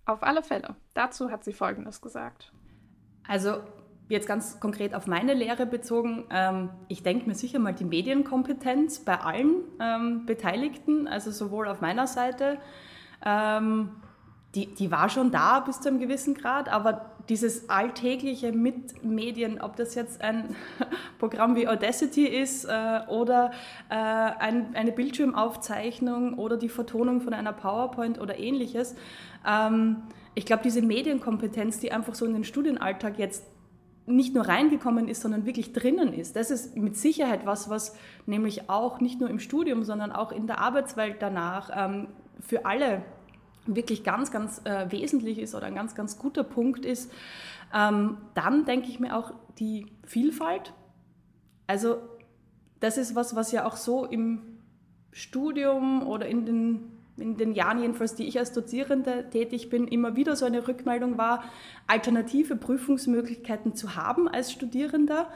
Auf 0.05 0.22
alle 0.22 0.43
Fälle. 0.43 0.75
Dazu 0.93 1.32
hat 1.32 1.43
sie 1.43 1.53
Folgendes 1.53 2.00
gesagt. 2.00 2.51
Also 3.27 3.63
jetzt 4.08 4.27
ganz 4.27 4.60
konkret 4.60 4.93
auf 4.93 5.08
meine 5.08 5.34
Lehre 5.34 5.65
bezogen, 5.65 6.25
ähm, 6.29 6.70
ich 6.89 7.01
denke 7.01 7.27
mir 7.27 7.36
sicher 7.36 7.58
mal 7.58 7.74
die 7.74 7.86
Medienkompetenz 7.86 9.00
bei 9.00 9.20
allen 9.20 9.63
ähm, 9.79 10.25
Beteiligten, 10.25 11.08
also 11.08 11.32
sowohl 11.32 11.67
auf 11.67 11.82
meiner 11.82 12.05
Seite, 12.05 12.60
ähm, 13.25 13.96
die, 14.55 14.67
die 14.67 14.91
war 14.91 15.10
schon 15.10 15.31
da 15.31 15.62
bis 15.62 15.81
zu 15.81 15.89
einem 15.89 16.00
gewissen 16.00 16.36
Grad, 16.36 16.69
aber 16.69 17.13
dieses 17.29 17.69
alltägliche 17.69 18.51
mit 18.51 19.03
Medien, 19.03 19.62
ob 19.62 19.75
das 19.77 19.95
jetzt 19.95 20.22
ein 20.22 20.55
Programm 21.19 21.55
wie 21.55 21.67
Audacity 21.67 22.25
ist 22.25 22.65
äh, 22.65 23.01
oder 23.07 23.51
äh, 23.89 23.95
ein, 23.95 24.75
eine 24.75 24.91
Bildschirmaufzeichnung 24.91 26.38
oder 26.38 26.57
die 26.57 26.69
Vertonung 26.69 27.22
von 27.22 27.33
einer 27.33 27.53
PowerPoint 27.53 28.19
oder 28.19 28.38
ähnliches. 28.38 28.95
Ähm, 29.48 30.03
ich 30.36 30.45
glaube, 30.45 30.63
diese 30.63 30.81
Medienkompetenz, 30.81 31.79
die 31.79 31.91
einfach 31.91 32.13
so 32.13 32.25
in 32.25 32.33
den 32.33 32.43
Studienalltag 32.43 33.17
jetzt 33.17 33.45
nicht 34.05 34.36
nur 34.36 34.48
reingekommen 34.48 35.07
ist, 35.07 35.22
sondern 35.22 35.45
wirklich 35.45 35.72
drinnen 35.72 36.13
ist. 36.13 36.36
Das 36.36 36.51
ist 36.51 36.75
mit 36.75 36.98
Sicherheit 36.98 37.45
was, 37.45 37.69
was 37.69 37.95
nämlich 38.25 38.69
auch 38.69 39.00
nicht 39.00 39.19
nur 39.19 39.29
im 39.29 39.39
Studium, 39.39 39.83
sondern 39.83 40.12
auch 40.12 40.31
in 40.31 40.45
der 40.45 40.60
Arbeitswelt 40.60 41.17
danach 41.22 41.69
ähm, 41.74 42.07
für 42.41 42.65
alle 42.65 43.03
wirklich 43.65 44.03
ganz, 44.03 44.32
ganz 44.32 44.62
äh, 44.65 44.91
wesentlich 44.91 45.39
ist 45.39 45.55
oder 45.55 45.67
ein 45.67 45.75
ganz, 45.75 45.96
ganz 45.96 46.17
guter 46.17 46.43
Punkt 46.43 46.86
ist, 46.86 47.12
ähm, 47.74 48.17
dann 48.34 48.65
denke 48.65 48.89
ich 48.89 49.00
mir 49.00 49.15
auch 49.15 49.34
die 49.60 49.88
Vielfalt. 50.03 50.74
Also 51.67 51.98
das 52.79 52.98
ist 52.98 53.15
was, 53.15 53.36
was 53.36 53.51
ja 53.51 53.65
auch 53.65 53.77
so 53.77 54.05
im 54.05 54.41
Studium 55.12 56.05
oder 56.05 56.27
in 56.27 56.46
den, 56.46 56.91
in 57.17 57.38
den 57.38 57.53
Jahren 57.53 57.79
jedenfalls, 57.79 58.15
die 58.15 58.27
ich 58.27 58.38
als 58.38 58.51
Dozierende 58.51 59.29
tätig 59.29 59.70
bin, 59.70 59.88
immer 59.88 60.15
wieder 60.15 60.36
so 60.36 60.46
eine 60.46 60.67
Rückmeldung 60.67 61.17
war, 61.17 61.43
alternative 61.88 62.55
Prüfungsmöglichkeiten 62.55 63.75
zu 63.75 63.96
haben 63.96 64.27
als 64.27 64.51
Studierender. 64.51 65.29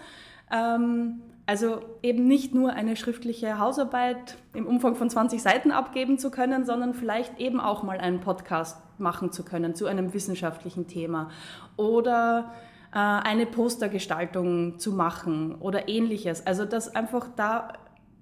Ähm, 0.52 1.22
also 1.48 1.80
eben 2.04 2.27
nicht 2.27 2.54
nur 2.54 2.74
eine 2.74 2.98
schriftliche 2.98 3.58
Hausarbeit 3.58 4.38
im 4.54 4.68
Umfang 4.68 4.96
von 4.96 5.10
20 5.10 5.42
Seiten 5.42 5.72
abgeben 5.72 6.20
zu 6.20 6.30
können, 6.30 6.66
sondern 6.66 6.94
vielleicht 6.94 7.39
eben 7.39 7.62
auch 7.62 7.84
mal 7.84 8.00
einen 8.00 8.20
Podcast 8.20 8.77
machen 9.00 9.32
zu 9.32 9.44
können 9.44 9.74
zu 9.74 9.86
einem 9.86 10.13
wissenschaftlichen 10.13 10.88
Thema 10.88 11.30
oder 11.77 12.54
äh, 12.92 12.98
eine 12.98 13.46
Postergestaltung 13.46 14.77
zu 14.77 14.92
machen 14.92 15.56
oder 15.56 15.88
ähnliches. 15.88 16.46
Also 16.46 16.66
dass 16.66 16.94
einfach 16.94 17.30
da 17.38 17.74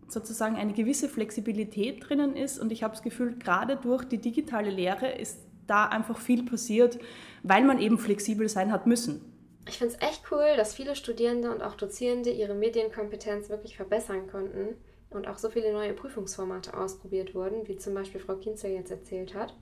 sozusagen 0.07 0.55
eine 0.55 0.73
gewisse 0.73 1.09
Flexibilität 1.09 2.07
drinnen 2.07 2.35
ist 2.35 2.59
und 2.59 2.71
ich 2.71 2.83
habe 2.83 2.93
das 2.93 3.01
Gefühl, 3.01 3.39
gerade 3.39 3.75
durch 3.75 4.03
die 4.03 4.19
digitale 4.19 4.69
Lehre 4.69 5.11
ist 5.11 5.39
da 5.65 5.85
einfach 5.85 6.19
viel 6.19 6.43
passiert, 6.43 6.99
weil 7.41 7.63
man 7.63 7.79
eben 7.79 7.97
flexibel 7.97 8.47
sein 8.49 8.71
hat 8.71 8.85
müssen. 8.85 9.34
Ich 9.67 9.77
finde 9.79 9.95
es 9.95 10.01
echt 10.01 10.23
cool, 10.31 10.55
dass 10.57 10.75
viele 10.75 10.95
Studierende 10.95 11.51
und 11.51 11.63
auch 11.63 11.75
Dozierende 11.75 12.29
ihre 12.29 12.53
Medienkompetenz 12.53 13.49
wirklich 13.49 13.75
verbessern 13.75 14.27
konnten 14.27 14.75
und 15.09 15.27
auch 15.27 15.37
so 15.37 15.49
viele 15.49 15.73
neue 15.73 15.93
Prüfungsformate 15.93 16.77
ausprobiert 16.77 17.33
wurden, 17.33 17.67
wie 17.67 17.77
zum 17.77 17.93
Beispiel 17.93 18.21
Frau 18.21 18.35
Kinzel 18.35 18.71
jetzt 18.71 18.91
erzählt 18.91 19.33
hat. 19.33 19.55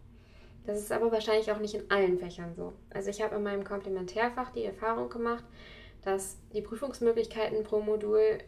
Das 0.66 0.80
ist 0.80 0.92
aber 0.92 1.12
wahrscheinlich 1.12 1.52
auch 1.52 1.60
nicht 1.60 1.76
in 1.76 1.90
allen 1.90 2.18
Fächern 2.18 2.54
so. 2.56 2.74
Also 2.90 3.10
ich 3.10 3.22
habe 3.22 3.36
in 3.36 3.44
meinem 3.44 3.64
Komplementärfach 3.64 4.52
die 4.52 4.66
Erfahrung 4.66 5.10
gemacht, 5.10 5.44
dass 6.04 6.38
die 6.54 6.62
Prüfungsmöglichkeiten 6.62 7.64
pro 7.64 7.80
Modul 7.80 8.40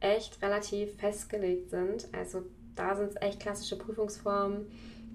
echt 0.00 0.42
relativ 0.42 0.96
festgelegt 0.96 1.70
sind. 1.70 2.08
Also 2.12 2.42
da 2.74 2.96
sind 2.96 3.10
es 3.10 3.22
echt 3.22 3.40
klassische 3.40 3.78
Prüfungsformen 3.78 4.66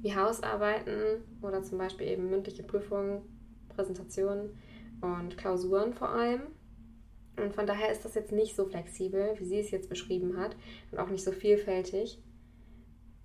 wie 0.02 0.16
Hausarbeiten 0.16 1.24
oder 1.42 1.62
zum 1.64 1.78
Beispiel 1.78 2.08
eben 2.08 2.30
mündliche 2.30 2.64
Prüfungen, 2.64 3.22
Präsentationen 3.70 4.58
und 5.02 5.38
Klausuren 5.38 5.94
vor 5.94 6.10
allem. 6.10 6.42
Und 7.38 7.54
von 7.54 7.66
daher 7.66 7.92
ist 7.92 8.04
das 8.04 8.16
jetzt 8.16 8.32
nicht 8.32 8.56
so 8.56 8.66
flexibel, 8.66 9.34
wie 9.38 9.46
sie 9.46 9.60
es 9.60 9.72
jetzt 9.72 9.90
beschrieben 9.90 10.38
hat 10.38 10.56
und 10.92 11.00
auch 11.00 11.10
nicht 11.10 11.24
so 11.24 11.32
vielfältig. 11.32 12.22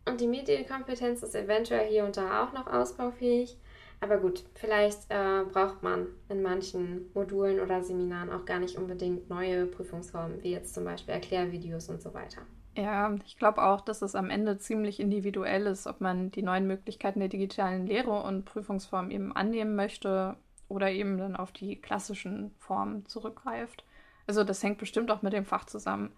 Und 0.07 0.21
die 0.21 0.29
Medienkompetenz 0.29 1.23
ist 1.23 1.35
eventuell 1.35 1.89
hier 1.89 2.05
und 2.05 2.17
da 2.17 2.45
auch 2.45 2.53
noch 2.53 2.67
ausbaufähig. 2.67 3.59
Aber 4.01 4.19
gut, 4.19 4.45
vielleicht 4.55 5.07
äh, 5.09 5.45
braucht 5.51 5.83
man 5.83 6.09
in 6.29 6.43
manchen 6.43 7.11
Modulen 7.15 7.61
oder 7.61 7.83
Seminaren 7.83 8.31
auch 8.31 8.45
gar 8.45 8.59
nicht 8.59 8.77
unbedingt 8.77 9.31
neue 9.31 9.67
Prüfungsformen, 9.67 10.43
wie 10.43 10.51
jetzt 10.51 10.75
zum 10.75 10.85
Beispiel 10.85 11.15
Erklärvideos 11.15 11.89
und 11.89 12.03
so 12.03 12.13
weiter. 12.13 12.43
Ja, 12.77 13.17
ich 13.25 13.39
glaube 13.39 13.63
auch, 13.63 13.81
dass 13.81 14.03
es 14.03 14.15
am 14.15 14.31
Ende 14.31 14.59
ziemlich 14.59 15.01
individuell 15.01 15.67
ist, 15.67 15.87
ob 15.87 16.01
man 16.01 16.31
die 16.33 16.43
neuen 16.43 16.67
Möglichkeiten 16.67 17.21
der 17.21 17.29
digitalen 17.29 17.87
Lehre 17.87 18.23
und 18.25 18.45
Prüfungsformen 18.45 19.11
eben 19.11 19.35
annehmen 19.35 19.77
möchte 19.77 20.37
oder 20.69 20.91
eben 20.91 21.19
dann 21.19 21.37
auf 21.37 21.53
die 21.53 21.77
klassischen 21.81 22.55
Formen 22.59 23.07
zurückgreift. 23.07 23.85
Also 24.27 24.45
das 24.45 24.63
hängt 24.63 24.79
bestimmt 24.79 25.11
auch 25.11 25.23
mit 25.23 25.33
dem 25.33 25.45
Fach 25.45 25.65
zusammen. 25.65 26.13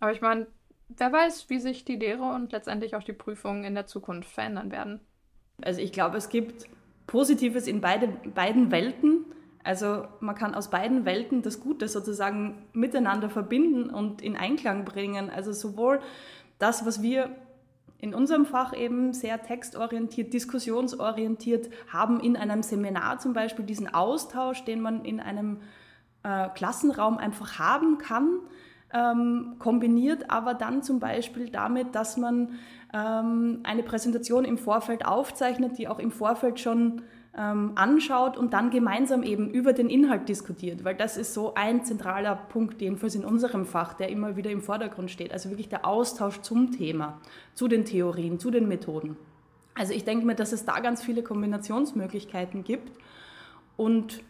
Aber 0.00 0.12
ich 0.12 0.20
meine, 0.20 0.46
wer 0.88 1.12
weiß, 1.12 1.50
wie 1.50 1.58
sich 1.58 1.84
die 1.84 1.96
Lehre 1.96 2.32
und 2.34 2.52
letztendlich 2.52 2.94
auch 2.94 3.02
die 3.02 3.12
Prüfungen 3.12 3.64
in 3.64 3.74
der 3.74 3.86
Zukunft 3.86 4.30
verändern 4.30 4.70
werden. 4.70 5.00
Also 5.62 5.80
ich 5.80 5.92
glaube, 5.92 6.16
es 6.16 6.28
gibt 6.28 6.66
Positives 7.06 7.66
in 7.66 7.80
beide, 7.80 8.08
beiden 8.08 8.70
Welten. 8.70 9.24
Also 9.64 10.06
man 10.20 10.34
kann 10.34 10.54
aus 10.54 10.70
beiden 10.70 11.04
Welten 11.04 11.42
das 11.42 11.60
Gute 11.60 11.88
sozusagen 11.88 12.66
miteinander 12.72 13.28
verbinden 13.28 13.90
und 13.90 14.22
in 14.22 14.36
Einklang 14.36 14.84
bringen. 14.84 15.30
Also 15.30 15.52
sowohl 15.52 16.00
das, 16.58 16.86
was 16.86 17.02
wir 17.02 17.36
in 18.00 18.14
unserem 18.14 18.46
Fach 18.46 18.76
eben 18.76 19.12
sehr 19.12 19.42
textorientiert, 19.42 20.32
diskussionsorientiert 20.32 21.68
haben 21.92 22.20
in 22.20 22.36
einem 22.36 22.62
Seminar 22.62 23.18
zum 23.18 23.32
Beispiel 23.32 23.64
diesen 23.64 23.92
Austausch, 23.92 24.64
den 24.64 24.80
man 24.80 25.04
in 25.04 25.20
einem 25.20 25.60
äh, 26.22 26.48
Klassenraum 26.50 27.18
einfach 27.18 27.58
haben 27.58 27.98
kann, 27.98 28.40
ähm, 28.92 29.56
kombiniert 29.58 30.30
aber 30.30 30.54
dann 30.54 30.82
zum 30.82 31.00
Beispiel 31.00 31.50
damit, 31.50 31.94
dass 31.94 32.16
man 32.16 32.58
ähm, 32.94 33.60
eine 33.64 33.82
Präsentation 33.82 34.44
im 34.44 34.58
Vorfeld 34.58 35.04
aufzeichnet, 35.04 35.76
die 35.76 35.88
auch 35.88 35.98
im 35.98 36.10
Vorfeld 36.10 36.60
schon 36.60 37.02
ähm, 37.38 37.72
anschaut 37.76 38.36
und 38.36 38.52
dann 38.52 38.70
gemeinsam 38.70 39.22
eben 39.22 39.48
über 39.48 39.72
den 39.72 39.88
Inhalt 39.88 40.28
diskutiert, 40.28 40.84
weil 40.84 40.96
das 40.96 41.16
ist 41.16 41.32
so 41.34 41.54
ein 41.54 41.84
zentraler 41.84 42.34
Punkt, 42.34 42.82
jedenfalls 42.82 43.14
in 43.14 43.24
unserem 43.24 43.64
Fach, 43.64 43.94
der 43.94 44.08
immer 44.08 44.36
wieder 44.36 44.50
im 44.50 44.60
Vordergrund 44.60 45.10
steht. 45.10 45.32
Also 45.32 45.50
wirklich 45.50 45.68
der 45.68 45.86
Austausch 45.86 46.40
zum 46.40 46.72
Thema, 46.72 47.20
zu 47.54 47.68
den 47.68 47.84
Theorien, 47.84 48.40
zu 48.40 48.50
den 48.50 48.66
Methoden. 48.66 49.16
Also 49.74 49.92
ich 49.92 50.04
denke 50.04 50.26
mir, 50.26 50.34
dass 50.34 50.52
es 50.52 50.64
da 50.64 50.80
ganz 50.80 51.02
viele 51.02 51.22
Kombinationsmöglichkeiten 51.22 52.64
gibt 52.64 52.90
und 53.76 54.24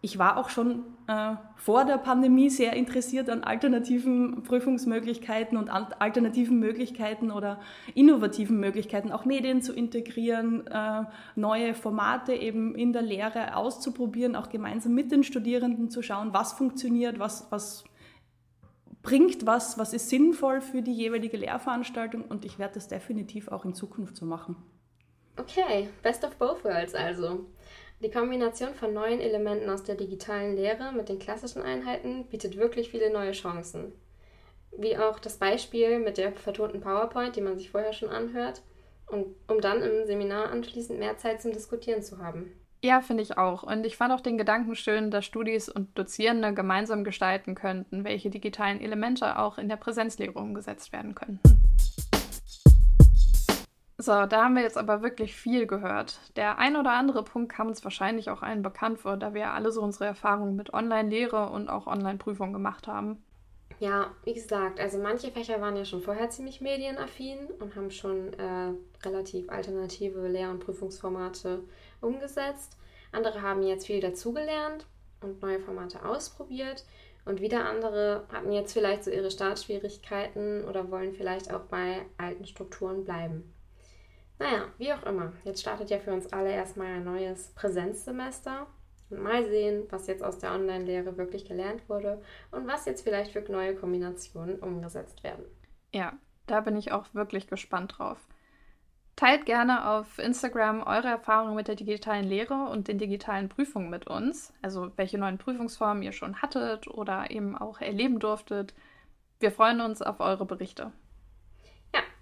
ich 0.00 0.18
war 0.18 0.36
auch 0.36 0.48
schon 0.48 0.84
äh, 1.08 1.34
vor 1.56 1.84
der 1.84 1.98
Pandemie 1.98 2.50
sehr 2.50 2.74
interessiert 2.74 3.28
an 3.28 3.42
alternativen 3.42 4.44
Prüfungsmöglichkeiten 4.44 5.58
und 5.58 5.70
an 5.70 5.88
alternativen 5.98 6.60
Möglichkeiten 6.60 7.32
oder 7.32 7.60
innovativen 7.94 8.60
Möglichkeiten, 8.60 9.10
auch 9.10 9.24
Medien 9.24 9.60
zu 9.60 9.72
integrieren, 9.72 10.66
äh, 10.68 11.04
neue 11.34 11.74
Formate 11.74 12.32
eben 12.32 12.76
in 12.76 12.92
der 12.92 13.02
Lehre 13.02 13.56
auszuprobieren, 13.56 14.36
auch 14.36 14.50
gemeinsam 14.50 14.94
mit 14.94 15.10
den 15.10 15.24
Studierenden 15.24 15.90
zu 15.90 16.02
schauen, 16.02 16.32
was 16.32 16.52
funktioniert, 16.52 17.18
was, 17.18 17.50
was 17.50 17.84
bringt 19.02 19.46
was, 19.46 19.78
was 19.78 19.92
ist 19.92 20.10
sinnvoll 20.10 20.60
für 20.60 20.82
die 20.82 20.92
jeweilige 20.92 21.36
Lehrveranstaltung 21.36 22.24
und 22.24 22.44
ich 22.44 22.58
werde 22.58 22.74
das 22.74 22.86
definitiv 22.86 23.48
auch 23.48 23.64
in 23.64 23.74
Zukunft 23.74 24.16
so 24.16 24.26
machen. 24.26 24.56
Okay, 25.36 25.88
best 26.02 26.24
of 26.24 26.36
both 26.36 26.64
worlds 26.64 26.94
also. 26.94 27.46
Die 28.00 28.10
Kombination 28.10 28.74
von 28.74 28.94
neuen 28.94 29.20
Elementen 29.20 29.68
aus 29.68 29.82
der 29.82 29.96
digitalen 29.96 30.54
Lehre 30.54 30.92
mit 30.92 31.08
den 31.08 31.18
klassischen 31.18 31.62
Einheiten 31.62 32.26
bietet 32.28 32.56
wirklich 32.56 32.90
viele 32.90 33.12
neue 33.12 33.32
Chancen. 33.32 33.92
Wie 34.76 34.96
auch 34.96 35.18
das 35.18 35.36
Beispiel 35.38 35.98
mit 35.98 36.16
der 36.16 36.32
vertonten 36.32 36.80
PowerPoint, 36.80 37.34
die 37.34 37.40
man 37.40 37.58
sich 37.58 37.70
vorher 37.70 37.92
schon 37.92 38.08
anhört, 38.08 38.62
und, 39.08 39.34
um 39.48 39.60
dann 39.60 39.82
im 39.82 40.06
Seminar 40.06 40.50
anschließend 40.50 40.98
mehr 40.98 41.16
Zeit 41.16 41.42
zum 41.42 41.52
Diskutieren 41.52 42.02
zu 42.02 42.18
haben. 42.18 42.52
Ja, 42.84 43.00
finde 43.00 43.24
ich 43.24 43.36
auch. 43.36 43.64
Und 43.64 43.84
ich 43.84 43.96
fand 43.96 44.12
auch 44.12 44.20
den 44.20 44.38
Gedanken 44.38 44.76
schön, 44.76 45.10
dass 45.10 45.24
Studis 45.24 45.68
und 45.68 45.98
Dozierende 45.98 46.54
gemeinsam 46.54 47.02
gestalten 47.02 47.56
könnten, 47.56 48.04
welche 48.04 48.30
digitalen 48.30 48.80
Elemente 48.80 49.38
auch 49.38 49.58
in 49.58 49.68
der 49.68 49.76
Präsenzlehre 49.76 50.34
umgesetzt 50.34 50.92
werden 50.92 51.16
könnten. 51.16 51.57
So, 54.08 54.24
da 54.24 54.44
haben 54.44 54.54
wir 54.54 54.62
jetzt 54.62 54.78
aber 54.78 55.02
wirklich 55.02 55.36
viel 55.36 55.66
gehört. 55.66 56.18
Der 56.34 56.56
ein 56.56 56.76
oder 56.76 56.92
andere 56.92 57.22
Punkt 57.22 57.52
kam 57.52 57.66
uns 57.68 57.84
wahrscheinlich 57.84 58.30
auch 58.30 58.40
allen 58.40 58.62
bekannt 58.62 59.00
vor, 59.00 59.18
da 59.18 59.34
wir 59.34 59.52
alle 59.52 59.70
so 59.70 59.82
unsere 59.82 60.06
Erfahrungen 60.06 60.56
mit 60.56 60.72
Online-Lehre 60.72 61.50
und 61.50 61.68
auch 61.68 61.86
Online-Prüfungen 61.86 62.54
gemacht 62.54 62.86
haben. 62.86 63.22
Ja, 63.80 64.06
wie 64.24 64.32
gesagt, 64.32 64.80
also 64.80 64.96
manche 64.96 65.30
Fächer 65.30 65.60
waren 65.60 65.76
ja 65.76 65.84
schon 65.84 66.00
vorher 66.00 66.30
ziemlich 66.30 66.62
medienaffin 66.62 67.48
und 67.60 67.76
haben 67.76 67.90
schon 67.90 68.32
äh, 68.32 68.72
relativ 69.04 69.50
alternative 69.50 70.26
Lehr- 70.26 70.52
und 70.52 70.60
Prüfungsformate 70.60 71.64
umgesetzt. 72.00 72.78
Andere 73.12 73.42
haben 73.42 73.62
jetzt 73.62 73.88
viel 73.88 74.00
dazugelernt 74.00 74.86
und 75.20 75.42
neue 75.42 75.60
Formate 75.60 76.02
ausprobiert. 76.02 76.86
Und 77.26 77.42
wieder 77.42 77.66
andere 77.66 78.24
hatten 78.32 78.52
jetzt 78.52 78.72
vielleicht 78.72 79.04
so 79.04 79.10
ihre 79.10 79.30
Startschwierigkeiten 79.30 80.64
oder 80.64 80.90
wollen 80.90 81.12
vielleicht 81.12 81.52
auch 81.52 81.64
bei 81.64 82.06
alten 82.16 82.46
Strukturen 82.46 83.04
bleiben. 83.04 83.52
Naja, 84.38 84.66
wie 84.78 84.92
auch 84.92 85.02
immer. 85.04 85.32
Jetzt 85.44 85.60
startet 85.60 85.90
ja 85.90 85.98
für 85.98 86.12
uns 86.12 86.32
alle 86.32 86.50
erstmal 86.50 86.88
ein 86.88 87.04
neues 87.04 87.48
Präsenzsemester. 87.54 88.66
Und 89.10 89.22
mal 89.22 89.44
sehen, 89.46 89.86
was 89.90 90.06
jetzt 90.06 90.22
aus 90.22 90.38
der 90.38 90.52
Online-Lehre 90.52 91.16
wirklich 91.16 91.46
gelernt 91.46 91.88
wurde 91.88 92.20
und 92.50 92.66
was 92.66 92.84
jetzt 92.84 93.02
vielleicht 93.02 93.32
für 93.32 93.40
neue 93.50 93.74
Kombinationen 93.74 94.58
umgesetzt 94.58 95.24
werden. 95.24 95.44
Ja, 95.92 96.12
da 96.46 96.60
bin 96.60 96.76
ich 96.76 96.92
auch 96.92 97.06
wirklich 97.14 97.46
gespannt 97.46 97.94
drauf. 97.98 98.28
Teilt 99.16 99.46
gerne 99.46 99.88
auf 99.88 100.18
Instagram 100.18 100.82
eure 100.82 101.08
Erfahrungen 101.08 101.56
mit 101.56 101.66
der 101.66 101.74
digitalen 101.74 102.24
Lehre 102.24 102.68
und 102.68 102.86
den 102.86 102.98
digitalen 102.98 103.48
Prüfungen 103.48 103.90
mit 103.90 104.06
uns. 104.06 104.52
Also 104.62 104.92
welche 104.96 105.18
neuen 105.18 105.38
Prüfungsformen 105.38 106.02
ihr 106.02 106.12
schon 106.12 106.40
hattet 106.40 106.86
oder 106.86 107.30
eben 107.30 107.56
auch 107.56 107.80
erleben 107.80 108.20
durftet. 108.20 108.74
Wir 109.40 109.50
freuen 109.50 109.80
uns 109.80 110.02
auf 110.02 110.20
eure 110.20 110.44
Berichte. 110.44 110.92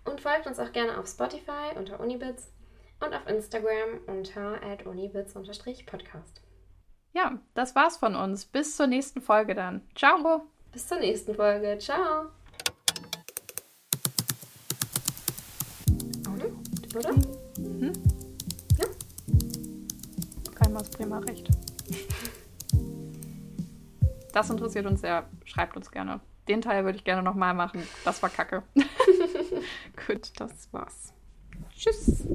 Und 0.07 0.21
folgt 0.21 0.47
uns 0.47 0.59
auch 0.59 0.73
gerne 0.73 0.99
auf 0.99 1.07
Spotify 1.07 1.77
unter 1.77 2.01
Unibits 2.01 2.53
und 3.01 3.13
auf 3.13 3.27
Instagram 3.29 4.01
unter 4.07 4.61
unibits-podcast. 4.87 6.43
Ja, 7.13 7.39
das 7.55 7.75
war's 7.75 7.97
von 7.97 8.15
uns. 8.15 8.47
Bis 8.47 8.77
zur 8.77 8.87
nächsten 8.87 9.21
Folge 9.21 9.55
dann. 9.55 9.83
Ciao. 9.95 10.43
Bis 10.73 10.87
zur 10.87 10.99
nächsten 10.99 11.35
Folge. 11.35 11.79
Ciao. 11.79 12.27
Oder? 16.97 17.13
Mhm. 17.59 17.93
Ja. 18.79 18.87
Kein 20.55 20.77
aus 20.77 20.91
Bremer 20.91 21.27
Recht. 21.27 21.49
Das 24.33 24.51
interessiert 24.51 24.87
uns 24.87 25.01
sehr. 25.01 25.29
Schreibt 25.45 25.77
uns 25.77 25.91
gerne. 25.91 26.21
Den 26.49 26.63
Teil 26.63 26.85
würde 26.85 26.97
ich 26.97 27.05
gerne 27.05 27.23
nochmal 27.23 27.55
machen. 27.55 27.87
Das 28.05 28.23
war 28.23 28.31
kacke. 28.31 28.63
Gut, 30.07 30.33
das 30.39 30.73
war's. 30.73 31.13
Tschüss. 31.75 32.27